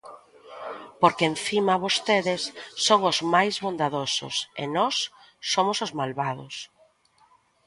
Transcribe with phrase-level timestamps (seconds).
[1.01, 2.41] Porque encima vostedes
[2.85, 4.95] son os máis bondadosos e nós
[5.53, 6.55] somos os malvados.